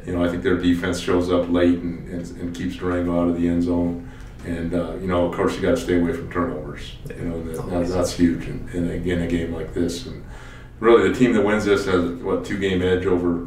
[0.08, 3.28] You know, I think their defense shows up late and, and, and keeps Durango out
[3.30, 4.10] of the end zone.
[4.46, 6.93] And uh, you know, of course, you got to stay away from turnovers.
[7.10, 8.46] You know, that, that, that's huge.
[8.48, 10.24] And, and again, a game like this, and
[10.80, 13.46] really, the team that wins this has what two game edge over,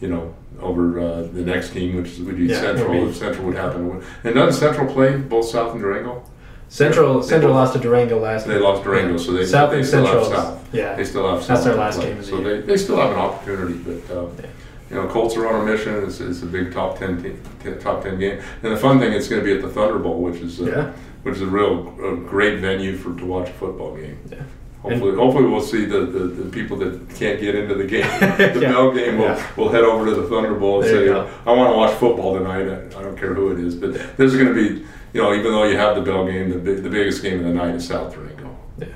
[0.00, 3.08] you know, over uh, the next team, which would be Yeah, Central.
[3.08, 6.22] If Central would happen to win, and doesn't Central play both South and Durango?
[6.68, 8.46] Central Central lost to Durango last.
[8.46, 10.30] They lost Durango, so they, South they still Central.
[10.30, 10.68] have South.
[10.74, 11.48] Yeah, They still have South.
[11.48, 12.08] That's their last play.
[12.10, 12.60] game of the So year.
[12.60, 14.46] they, they still have an opportunity, but uh, Yeah.
[14.90, 15.94] You know, Colts are on a mission.
[16.04, 19.12] It's, it's a big top ten te- t- top ten game, and the fun thing
[19.12, 20.92] it's going to be at the Thunder Bowl, which is uh, Yeah.
[21.22, 24.18] which is a real a great venue for to watch a football game.
[24.30, 24.42] Yeah.
[24.82, 28.04] Hopefully, hopefully we'll see the, the, the people that can't get into the game.
[28.36, 28.70] The Yeah.
[28.72, 29.46] Bell game will Yeah.
[29.56, 32.34] will head over to the Thunder Bowl and There say, "I want to watch football
[32.38, 35.20] tonight." I, I don't care who it is, but this is going to be, you
[35.22, 37.74] know, even though you have the Bell game, the the biggest game of the night
[37.74, 38.56] is South Durango.
[38.78, 38.86] Yeah.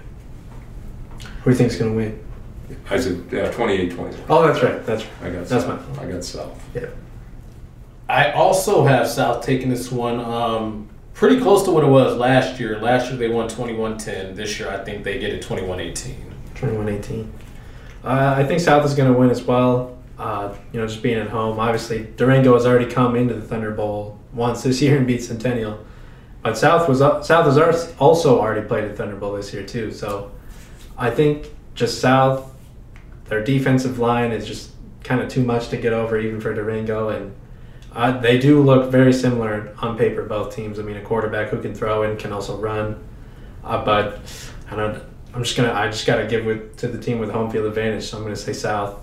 [1.43, 2.21] Who do you think's gonna win?
[2.91, 4.17] I said, yeah, 28-21.
[4.29, 4.85] Oh, that's right.
[4.85, 5.13] That's right.
[5.23, 5.97] I got That's South.
[5.97, 6.63] my- I got South.
[6.75, 6.87] Yeah.
[8.09, 12.59] I also have South taking this one um, pretty close to what it was last
[12.59, 12.79] year.
[12.81, 14.35] Last year they won 21-10.
[14.35, 16.15] This year I think they get it 21-18.
[16.55, 17.29] 21-18.
[18.03, 19.97] Uh, I think South is going to win as well.
[20.19, 21.59] Uh, you know, just being at home.
[21.59, 25.79] Obviously, Durango has already come into the Thunder Bowl once this year and beat Centennial.
[26.43, 29.93] But South was up, South has also already played at Thunder Bowl this year too.
[29.93, 30.31] So
[30.99, 32.55] I think just South,
[33.31, 34.71] their defensive line is just
[35.03, 37.35] kind of too much to get over even for Durango, and
[37.95, 40.25] uh, they do look very similar on paper.
[40.25, 40.79] Both teams.
[40.79, 43.03] I mean, a quarterback who can throw and can also run.
[43.65, 44.21] Uh, but
[44.71, 45.03] I don't.
[45.33, 45.73] I'm just gonna.
[45.73, 48.05] I just gotta give it to the team with home field advantage.
[48.05, 49.01] So I'm gonna say South.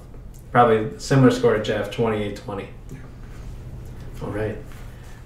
[0.51, 2.67] Probably similar score to Jeff, 28-20.
[4.23, 4.57] All right.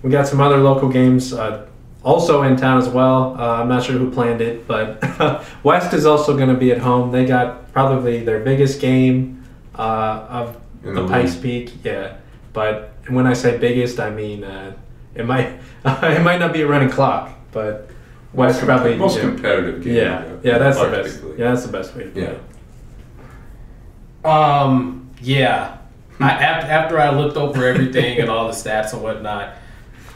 [0.01, 1.67] We got some other local games uh,
[2.03, 3.39] also in town as well.
[3.39, 6.79] Uh, I'm not sure who planned it, but West is also going to be at
[6.79, 7.11] home.
[7.11, 9.43] They got probably their biggest game
[9.77, 11.35] uh, of In the the Pikes.
[11.35, 11.73] Peak.
[11.83, 12.17] Yeah,
[12.53, 14.73] but when I say biggest, I mean uh,
[15.15, 15.47] it might
[15.85, 17.89] it might not be a running clock, but
[18.33, 19.21] West Most probably most yeah.
[19.23, 19.95] competitive game.
[19.95, 21.23] Yeah, in yeah, that's the best.
[21.23, 21.39] League.
[21.39, 22.29] Yeah, that's the best way to put Yeah.
[22.29, 24.25] it.
[24.25, 25.77] Um, yeah.
[26.19, 29.55] I, after, after I looked over everything and all the stats and whatnot,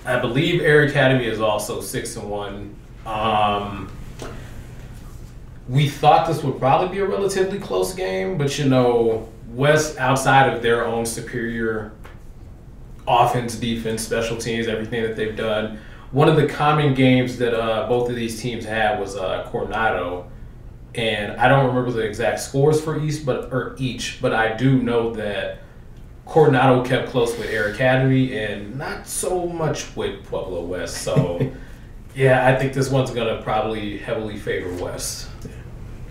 [0.05, 2.75] I believe Air Academy is also six and one.
[3.05, 3.91] Um,
[5.67, 10.53] we thought this would probably be a relatively close game, but you know, West outside
[10.53, 11.91] of their own superior
[13.07, 15.79] offense, defense, special teams, everything that they've done.
[16.11, 20.29] One of the common games that uh, both of these teams had was uh, Coronado,
[20.93, 24.81] and I don't remember the exact scores for each, but or each, but I do
[24.81, 25.59] know that
[26.25, 31.01] Coronado kept close with Air Academy and not so much with Pueblo West.
[31.03, 31.39] So,
[32.15, 35.29] yeah, I think this one's gonna probably heavily favor West.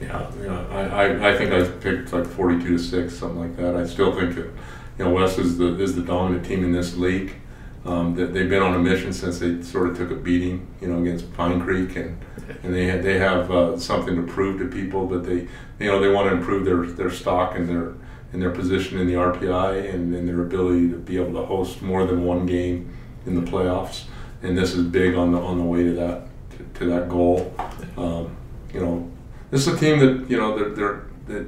[0.01, 0.67] Yeah, yeah.
[0.71, 3.75] I, I, I think I picked like forty-two to six, something like that.
[3.75, 4.51] I still think that,
[4.99, 7.35] you know, West is the is the dominant team in this league.
[7.87, 10.89] Um, that they've been on a mission since they sort of took a beating, you
[10.89, 12.19] know, against Pine Creek, and
[12.63, 15.07] and they they have uh, something to prove to people.
[15.07, 17.93] But they, you know, they want to improve their their stock and their
[18.33, 21.83] and their position in the RPI and, and their ability to be able to host
[21.83, 22.95] more than one game
[23.27, 24.05] in the playoffs.
[24.45, 27.55] And this is big on the on the way to that to, to that goal.
[27.97, 28.37] Um,
[28.73, 29.11] you know,
[29.51, 31.47] this is a team that you know they're, they're that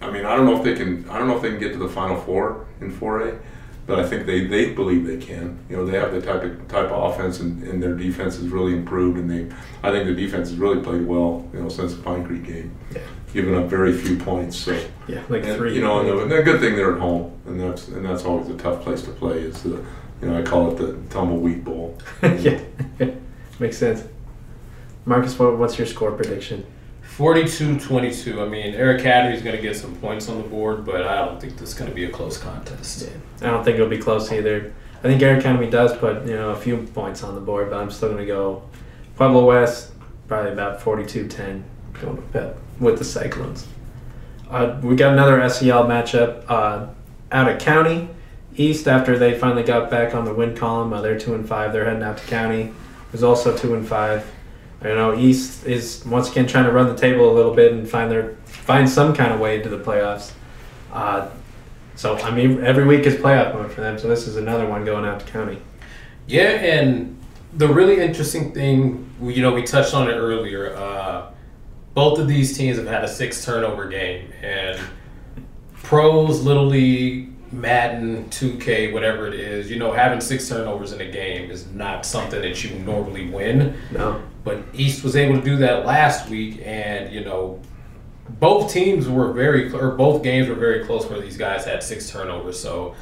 [0.00, 1.72] I mean I don't know if they can I don't know if they can get
[1.74, 3.38] to the final four in 4A,
[3.86, 5.58] but I think they, they believe they can.
[5.68, 8.48] You know they have the type of type of offense and, and their defense has
[8.48, 11.94] really improved and they I think the defense has really played well you know since
[11.94, 13.02] the Pine Creek game, Yeah.
[13.34, 14.56] giving up very few points.
[14.56, 14.72] So
[15.08, 15.74] Yeah, like and, three.
[15.74, 18.24] you know and the, and the good thing they're at home and that's and that's
[18.24, 19.84] always a tough place to play is the
[20.20, 21.98] you know I call it the tumbleweed bowl.
[22.22, 22.60] yeah,
[23.58, 24.04] makes sense.
[25.04, 26.66] Marcus, what, what's your score prediction?
[27.16, 28.40] 42-22.
[28.40, 31.16] I mean, Air Academy is going to get some points on the board, but I
[31.16, 33.10] don't think this is going to be a close contest.
[33.42, 34.72] I don't think it'll be close either.
[34.98, 37.80] I think Air Academy does put you know a few points on the board, but
[37.80, 38.62] I'm still going to go
[39.16, 39.92] Pueblo West,
[40.28, 41.62] probably about 42-10,
[42.00, 43.66] going with Pep with the Cyclones.
[44.48, 46.86] Uh, we got another SEL matchup uh,
[47.32, 48.08] out of County
[48.56, 50.92] East after they finally got back on the win column.
[50.92, 51.72] Uh, they're two and five.
[51.72, 52.72] They're heading out to County,
[53.10, 54.26] who's also two and five.
[54.82, 57.88] You know East is once again trying to run the table a little bit and
[57.88, 60.32] find their find some kind of way into the playoffs.
[60.92, 61.28] Uh,
[61.96, 63.98] So I mean, every week is playoff mode for them.
[63.98, 65.58] So this is another one going out to county.
[66.26, 67.18] Yeah, and
[67.54, 70.74] the really interesting thing, you know, we touched on it earlier.
[70.76, 71.30] Uh,
[71.92, 74.80] both of these teams have had a six turnover game, and
[75.82, 81.10] pros, little league, Madden, 2K, whatever it is, you know, having six turnovers in a
[81.10, 83.76] game is not something that you normally win.
[83.90, 84.22] No.
[84.44, 87.60] But East was able to do that last week, and you know,
[88.38, 92.08] both teams were very, or both games were very close where these guys had six
[92.10, 92.58] turnovers.
[92.58, 92.94] So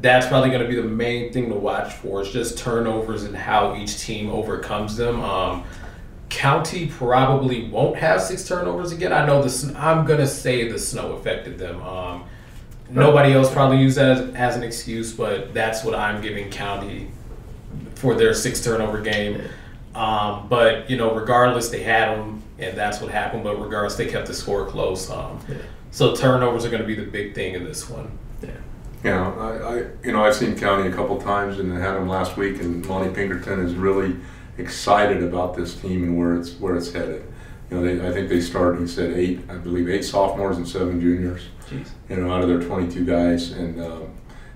[0.00, 2.22] that's probably going to be the main thing to watch for.
[2.22, 5.20] Is just turnovers and how each team overcomes them.
[5.22, 5.64] Um,
[6.28, 9.12] County probably won't have six turnovers again.
[9.12, 9.70] I know this.
[9.76, 11.82] I'm gonna say the snow affected them.
[11.82, 12.24] Um,
[12.92, 17.10] nobody else probably used that as, as an excuse, but that's what I'm giving County
[17.94, 19.42] for their six turnover game.
[19.94, 23.44] Um, but you know, regardless, they had them, and that's what happened.
[23.44, 25.10] But regardless, they kept the score close.
[25.10, 25.56] Um, Yeah.
[25.90, 28.18] So turnovers are going to be the big thing in this one.
[29.04, 32.08] Yeah, I, I you know I've seen County a couple times and I had them
[32.08, 34.16] last week, and Monty Pinkerton is really
[34.58, 37.24] excited about this team and where it's where it's headed.
[37.70, 38.80] You know, they, I think they started.
[38.80, 41.42] He said eight, I believe eight sophomores and seven juniors.
[41.72, 41.88] Jeez.
[42.08, 44.14] You know, out of their 22 guys, and um,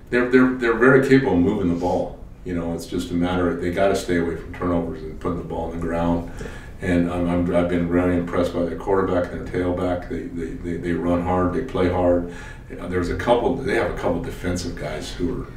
[0.09, 2.19] they're they're they're very capable of moving the ball.
[2.45, 5.19] You know, it's just a matter of they got to stay away from turnovers and
[5.19, 6.31] putting the ball on the ground.
[6.79, 10.09] And I'm, I'm, I've been really impressed by their quarterback and their tailback.
[10.09, 12.31] They, they, they, they run hard, they play hard.
[12.69, 13.55] There's a couple.
[13.55, 15.47] They have a couple defensive guys who are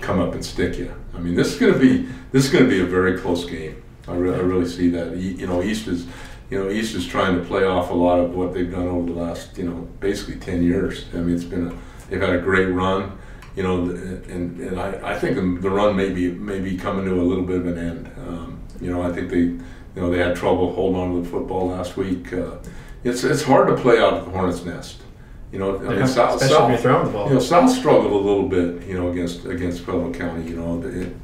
[0.00, 0.94] come up and stick you.
[1.14, 3.44] I mean, this is going to be this is going to be a very close
[3.44, 3.82] game.
[4.08, 5.16] I, re- I really see that.
[5.16, 6.06] You know, East is
[6.54, 9.12] you know East is trying to play off a lot of what they've done over
[9.12, 11.04] the last you know basically ten years.
[11.12, 11.74] I mean, it's been a
[12.08, 13.18] they've had a great run.
[13.56, 17.20] You know, and, and I, I think the, run may be may be coming to
[17.20, 18.10] a little bit of an end.
[18.18, 19.62] Um, you know, I think they you
[19.96, 22.32] know they had trouble holding on to the football last week.
[22.32, 22.58] Uh,
[23.02, 25.02] it's it's hard to play out of the hornet's nest.
[25.50, 27.28] You know, I mean, Yeah, South, especially South, if you're throwing the ball.
[27.28, 30.48] you know, South struggled a little bit, you know, against against Pueblo County.
[30.50, 31.14] You know, it,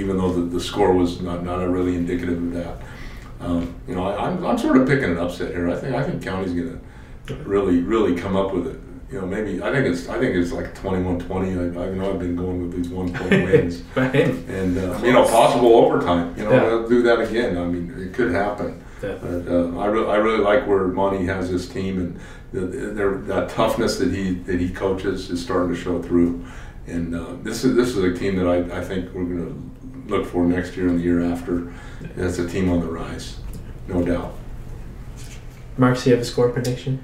[0.00, 2.76] even though the, the score was not, not really indicative of that,
[3.40, 5.70] um, you know, I, I'm, I'm sort of picking an upset here.
[5.70, 6.80] I think I think County's going
[7.26, 8.80] to really really come up with it.
[9.12, 11.76] You know, maybe I think it's I think it's like 21-20.
[11.76, 15.26] I, I know I've been going with these one point wins, and uh, you know,
[15.26, 16.34] possible overtime.
[16.36, 16.88] You know, Yeah.
[16.88, 17.58] do that again.
[17.58, 18.82] I mean, it could happen.
[19.00, 19.42] definitely.
[19.42, 22.20] But uh, I, re- I really like where Monty has his team and
[22.52, 22.60] the,
[22.92, 26.44] their, that toughness that he that he coaches is starting to show through.
[26.86, 29.69] And uh, this is this is a team that I, I think we're going to
[30.10, 31.72] look for next year and the year after.
[32.16, 33.38] It's a team on the rise,
[33.88, 34.34] no doubt.
[35.78, 37.02] Marks, you have a score prediction?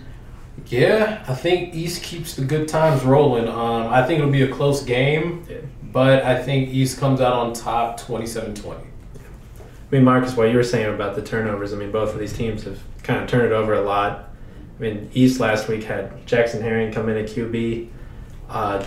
[0.66, 3.49] Yeah, I think East keeps the good times rolling.
[3.49, 5.59] Um, I think it'll be a close game, Yeah.
[5.92, 8.75] but I think East comes out on top 27-20.
[8.75, 8.81] I
[9.90, 12.64] mean, Marcus, while you were saying about the turnovers, I mean, both of these teams
[12.64, 14.31] have kind of turned it over a lot.
[14.79, 17.88] I mean, East last week had Jackson Herring come in at QB.
[18.51, 18.85] Uh,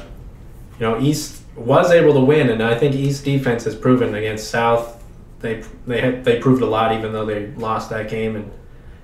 [0.78, 4.50] you know, East was able to win, and I think East defense has proven against
[4.50, 5.04] South.
[5.40, 8.36] They they had, they proved a lot, even though they lost that game.
[8.36, 8.52] And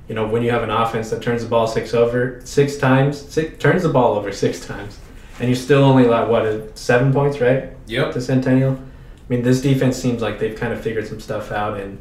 [0.08, 3.20] you know, when you have an offense that turns the ball six over six times,
[3.20, 5.00] six, turns the ball over six times,
[5.40, 7.72] and you still only allow what uh, seven points, right?
[7.88, 8.14] Yep.
[8.14, 8.74] to Centennial.
[8.74, 11.98] I mean, this defense seems like they've kind of figured some stuff out, and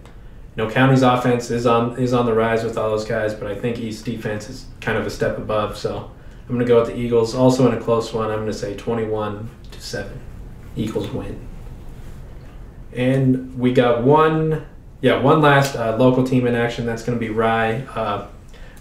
[0.57, 3.51] you know, County's offense is on is on the rise with all those guys, but
[3.51, 5.77] I think East defense is kind of a step above.
[5.77, 6.11] So
[6.49, 7.35] I'm going to go with the Eagles.
[7.35, 10.21] Also in a close one, I'm going to say 21 to seven.
[10.77, 11.41] Eagles win.
[12.93, 14.67] And we got one,
[15.01, 16.87] yeah, one last uh, local team in action.
[16.87, 17.83] That's going to be Rye.
[17.95, 18.29] Uh,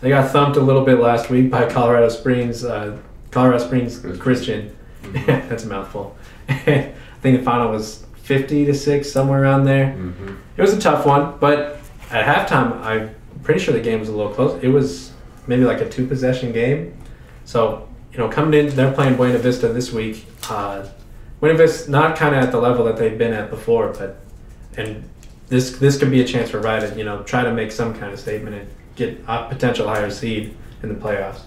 [0.02, 2.64] they got thumped a little bit last week by Colorado Springs.
[2.64, 2.98] Uh,
[3.32, 4.76] Colorado Springs Christian.
[5.26, 6.16] That's a mouthful.
[6.50, 9.88] I think the final was 50 to 6, somewhere around there.
[9.88, 10.36] Mm-hmm.
[10.58, 11.80] It was a tough one, but
[12.12, 14.62] at halftime, I'm pretty sure the game was a little close.
[14.64, 15.12] It was
[15.48, 16.98] maybe like a two possession game.
[17.46, 20.26] So, you know, coming in, they're playing Buena Vista this week.
[20.50, 20.88] Uh,
[21.52, 24.22] Vista not kind of at the level that they've been at before, but
[24.78, 25.04] and
[25.50, 28.14] this this could be a chance for to you know try to make some kind
[28.14, 31.42] of statement and get a potential higher seed in the playoffs.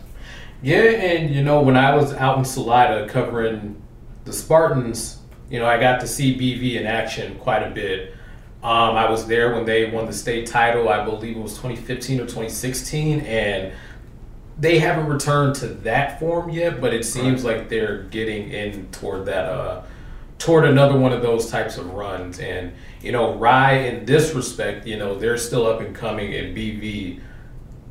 [0.63, 3.81] Yeah, and you know, when I was out in Salida covering
[4.25, 5.19] the Spartans,
[5.51, 8.15] you know, I got to see BV in action quite a bit.
[8.63, 10.89] Um, I was there when they won the state title.
[10.89, 13.73] I believe it was 2015 or 2016, and
[14.59, 16.81] they haven't returned to that form yet.
[16.81, 19.83] But it seems like they're getting in toward that, uh,
[20.39, 22.39] toward another one of those types of runs.
[22.39, 26.57] And you know, Rye, in this respect, you know, they're still up and coming, and
[26.57, 27.21] BV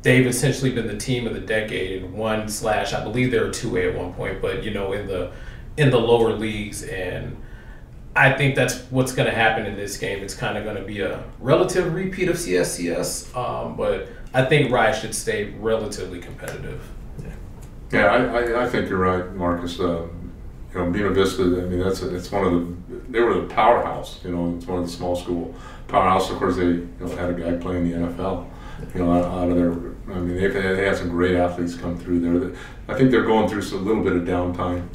[0.06, 3.50] they've essentially been the team of the decade in one slash I believe they were
[3.50, 5.32] two A at one point, but you know in the
[5.76, 7.36] in the lower leagues and
[8.16, 10.22] I think that's what's going to happen in this game.
[10.22, 14.72] It's kind of going to be a relative repeat of CSCS, um, but I think
[14.72, 16.82] Rye should stay relatively competitive.
[17.92, 19.78] Yeah, I, I, I think you're right, Marcus.
[19.78, 20.08] Uh,
[20.72, 21.42] you know, Buena Vista.
[21.42, 22.76] I mean, that's a, one of the
[23.08, 24.20] they were the powerhouse.
[24.24, 25.54] You know, it's one of the small school
[25.88, 26.30] powerhouse.
[26.30, 28.48] Of course, they you know, had a guy playing the NFL.
[28.94, 29.72] You know, out, out of their.
[30.14, 32.58] I mean, had, they had some great athletes come through there.
[32.88, 34.86] I think they're going through a little bit of downtime.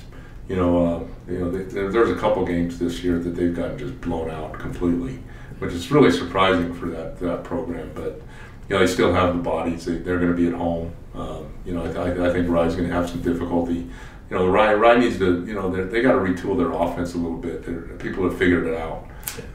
[0.48, 3.78] You know, uh, you know, they, there's a couple games this year that they've gotten
[3.78, 5.20] just blown out completely,
[5.60, 7.92] which is really surprising for that that program.
[7.94, 8.22] But
[8.70, 9.86] you know, they still have the bodies.
[9.86, 10.94] They, they're going to be at home.
[11.14, 13.90] Um, you know, I, I think Rye's going to have some difficulty
[14.32, 17.18] you know, Rye, Rye needs to, you know, they got to retool their offense a
[17.18, 17.66] little bit.
[17.66, 19.06] They're, people have figured it out,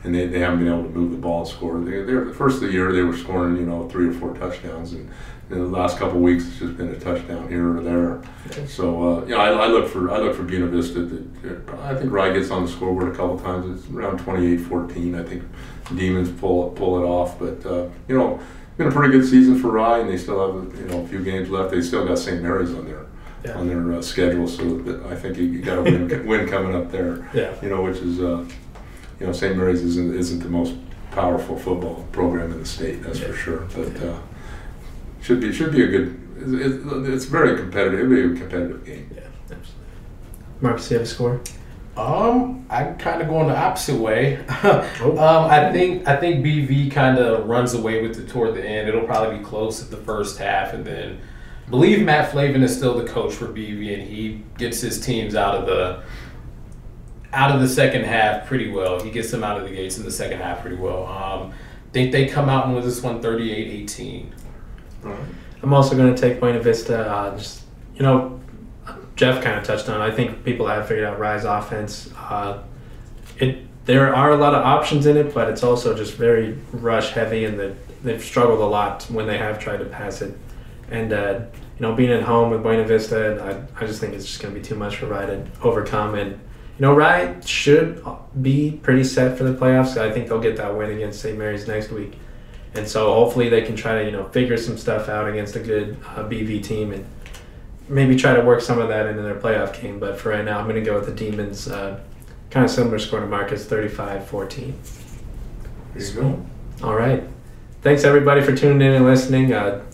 [0.04, 1.80] and they, they haven't been able to move the ball and score.
[1.80, 4.34] They, they're, the first of the year, they were scoring, you know, three or four
[4.34, 5.10] touchdowns, and
[5.50, 8.22] in the last couple of weeks, it's just been a touchdown here or there.
[8.66, 11.06] So, uh, know, I, I, look for I look for Buena Vista.
[11.06, 13.80] To, I think Rye gets on the scoreboard a couple times.
[13.84, 15.18] It's around 28-14.
[15.18, 15.44] I think
[15.94, 18.40] Demons pull pull it off, but uh, you know,
[18.76, 21.22] been a pretty good season for Rye, and they still have you know a few
[21.22, 21.70] games left.
[21.70, 22.42] They still got St.
[22.42, 23.06] Mary's on there
[23.44, 23.54] yeah.
[23.54, 24.48] on their uh, schedule.
[24.48, 27.28] So I think you, you got a win, win coming up there.
[27.32, 27.54] Yeah.
[27.62, 28.44] You know, which is uh,
[29.20, 29.56] you know St.
[29.56, 30.74] Mary's isn't isn't the most
[31.12, 33.02] powerful football program in the state.
[33.02, 33.28] That's yeah.
[33.28, 33.60] for sure.
[33.74, 34.18] But uh,
[35.26, 36.22] should be should be a good.
[36.38, 37.98] It's, it's very competitive.
[38.12, 39.10] It'll be a competitive game.
[39.12, 39.72] Yeah, absolutely.
[40.60, 41.40] Marcus, you have a score?
[41.96, 44.44] Um, I kind of going the opposite way.
[44.62, 45.12] oh.
[45.18, 48.88] um, I think I think BV kind of runs away with it toward the end.
[48.88, 51.18] It'll probably be close at the first half, and then
[51.70, 55.56] believe Matt Flavin is still the coach for BV, and he gets his teams out
[55.56, 56.04] of the
[57.32, 59.02] out of the second half pretty well.
[59.02, 61.06] He gets them out of the gates in the second half pretty well.
[61.06, 61.52] Um,
[61.92, 64.30] think they come out and win this one 38-18.
[65.62, 67.10] I'm also going to take Buena Vista.
[67.10, 67.62] Uh, just
[67.94, 68.40] you know,
[69.16, 70.00] Jeff kind of touched on.
[70.00, 70.04] It.
[70.04, 72.10] I think people have figured out Rye's offense.
[72.16, 72.62] Uh,
[73.38, 77.10] it there are a lot of options in it, but it's also just very rush
[77.10, 80.36] heavy, and the, they've struggled a lot when they have tried to pass it
[80.90, 81.40] and uh,
[81.78, 84.54] you know being at home with Buena Vista, I, I just think it's just going
[84.54, 86.14] to be too much for Rye to overcome.
[86.14, 88.04] And you know Rye should
[88.40, 89.96] be pretty set for the playoffs.
[89.96, 91.36] I think they'll get that win against St.
[91.36, 92.14] Mary's next week,
[92.74, 95.60] and so hopefully they can try to you know figure some stuff out against a
[95.60, 97.04] good uh, BV team and
[97.88, 99.98] maybe try to work some of that into their playoff game.
[99.98, 101.68] But for right now, I'm going to go with the Demons.
[101.68, 102.00] Uh,
[102.50, 104.72] kind of similar score to Marcus, 35-14.
[105.94, 106.46] There you go.
[106.82, 107.22] All right.
[107.82, 109.52] Thanks everybody for tuning in and listening.
[109.52, 109.84] Uh,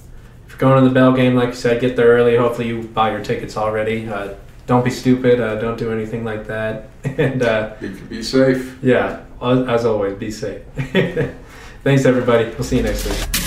[0.47, 2.37] if you're going to the Bell game, like you said, get there early.
[2.37, 4.09] Hopefully, you buy your tickets already.
[4.09, 4.35] Uh,
[4.67, 5.41] don't be stupid.
[5.41, 6.89] Uh, don't do anything like that.
[7.05, 8.79] and uh, be, be safe.
[8.83, 10.63] Yeah, as always, be safe.
[11.83, 12.45] Thanks, everybody.
[12.51, 13.42] We'll see you next week.